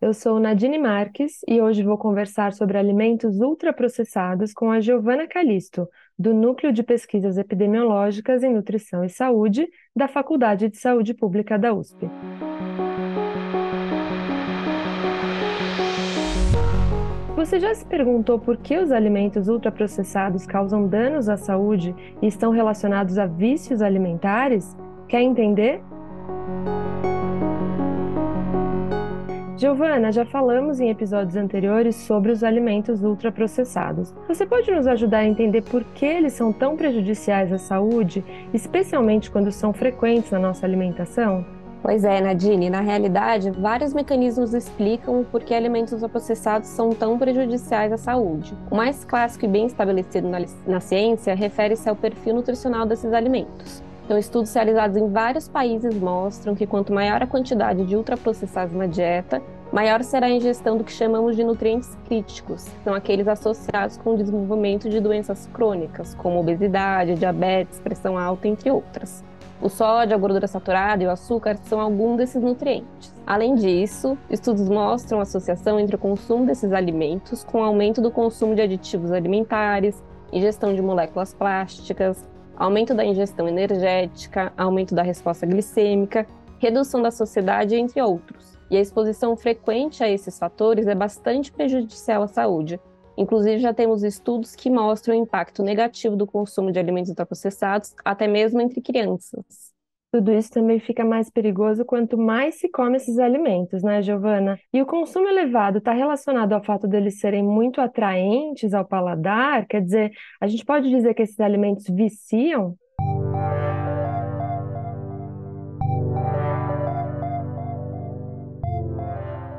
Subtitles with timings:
[0.00, 5.86] Eu sou Nadine Marques e hoje vou conversar sobre alimentos ultraprocessados com a Giovana Calisto,
[6.18, 11.74] do Núcleo de Pesquisas Epidemiológicas em Nutrição e Saúde da Faculdade de Saúde Pública da
[11.74, 12.08] USP.
[17.36, 22.52] Você já se perguntou por que os alimentos ultraprocessados causam danos à saúde e estão
[22.52, 24.74] relacionados a vícios alimentares?
[25.06, 25.82] Quer entender?
[29.60, 34.10] Giovana, já falamos em episódios anteriores sobre os alimentos ultraprocessados.
[34.26, 39.30] Você pode nos ajudar a entender por que eles são tão prejudiciais à saúde, especialmente
[39.30, 41.44] quando são frequentes na nossa alimentação?
[41.82, 47.92] Pois é, Nadine, na realidade, vários mecanismos explicam por que alimentos ultraprocessados são tão prejudiciais
[47.92, 48.56] à saúde.
[48.70, 53.89] O mais clássico e bem estabelecido na, na ciência refere-se ao perfil nutricional desses alimentos.
[54.10, 58.86] Então, estudos realizados em vários países mostram que quanto maior a quantidade de ultraprocessados na
[58.86, 59.40] dieta,
[59.72, 64.14] maior será a ingestão do que chamamos de nutrientes críticos, que são aqueles associados com
[64.14, 69.22] o desenvolvimento de doenças crônicas, como obesidade, diabetes, pressão alta, entre outras.
[69.62, 73.14] O sódio, a gordura saturada e o açúcar são alguns desses nutrientes.
[73.24, 78.10] Além disso, estudos mostram a associação entre o consumo desses alimentos com o aumento do
[78.10, 80.02] consumo de aditivos alimentares,
[80.32, 82.26] ingestão de moléculas plásticas,
[82.60, 86.26] aumento da ingestão energética, aumento da resposta glicêmica,
[86.58, 88.58] redução da sociedade, entre outros.
[88.70, 92.78] E a exposição frequente a esses fatores é bastante prejudicial à saúde.
[93.16, 98.28] Inclusive, já temos estudos que mostram o impacto negativo do consumo de alimentos ultraprocessados, até
[98.28, 99.79] mesmo entre crianças.
[100.12, 104.58] Tudo isso também fica mais perigoso quanto mais se come esses alimentos, né, Giovana?
[104.72, 109.66] E o consumo elevado está relacionado ao fato deles serem muito atraentes ao paladar?
[109.68, 112.74] Quer dizer, a gente pode dizer que esses alimentos viciam?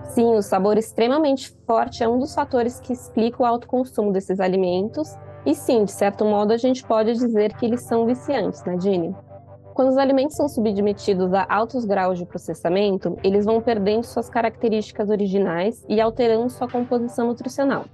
[0.03, 4.41] Sim, o sabor extremamente forte é um dos fatores que explica o alto consumo desses
[4.41, 5.15] alimentos.
[5.45, 9.15] E sim, de certo modo, a gente pode dizer que eles são viciantes, né, Dini?
[9.73, 15.09] Quando os alimentos são submetidos a altos graus de processamento, eles vão perdendo suas características
[15.09, 17.85] originais e alterando sua composição nutricional.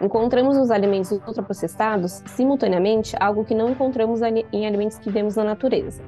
[0.00, 6.02] Encontramos nos alimentos ultraprocessados, simultaneamente, algo que não encontramos em alimentos que vemos na natureza: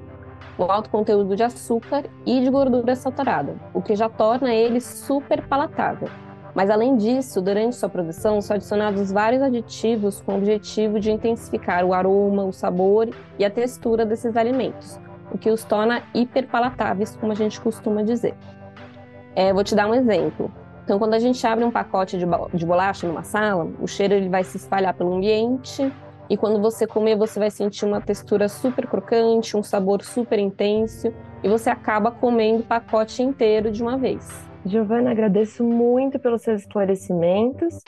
[0.58, 5.46] o alto conteúdo de açúcar e de gordura saturada, o que já torna ele super
[5.46, 6.08] palatável.
[6.56, 11.84] Mas, além disso, durante sua produção, são adicionados vários aditivos com o objetivo de intensificar
[11.84, 14.98] o aroma, o sabor e a textura desses alimentos,
[15.30, 18.34] o que os torna hiperpalatáveis, como a gente costuma dizer.
[19.34, 20.50] É, vou te dar um exemplo.
[20.82, 24.42] Então, quando a gente abre um pacote de bolacha numa sala, o cheiro ele vai
[24.42, 25.92] se espalhar pelo ambiente
[26.30, 31.12] e quando você comer, você vai sentir uma textura super crocante, um sabor super intenso
[31.42, 34.46] e você acaba comendo o pacote inteiro de uma vez.
[34.66, 37.84] Giovana, agradeço muito pelos seus esclarecimentos.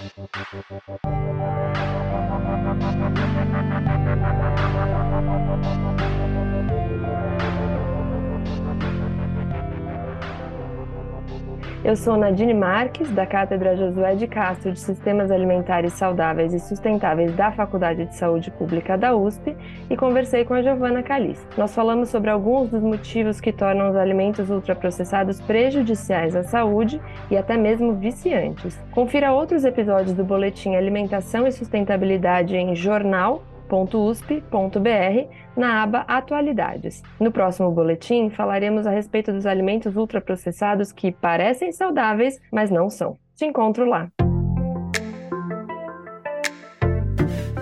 [11.85, 17.33] Eu sou Nadine Marques, da Cátedra Josué de Castro de Sistemas Alimentares Saudáveis e Sustentáveis
[17.37, 19.57] da Faculdade de Saúde Pública da USP
[19.89, 21.47] e conversei com a Giovana Calisto.
[21.57, 27.01] Nós falamos sobre alguns dos motivos que tornam os alimentos ultraprocessados prejudiciais à saúde
[27.31, 28.77] e até mesmo viciantes.
[28.91, 37.03] Confira outros episódios do Boletim Alimentação e Sustentabilidade em jornal www.usp.br na aba Atualidades.
[37.21, 43.17] No próximo boletim, falaremos a respeito dos alimentos ultraprocessados que parecem saudáveis, mas não são.
[43.37, 44.09] Te encontro lá.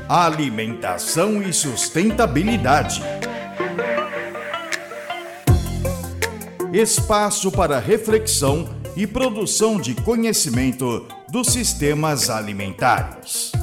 [0.09, 3.03] Alimentação e sustentabilidade.
[6.73, 13.56] Espaço para reflexão e produção de conhecimento dos sistemas alimentares.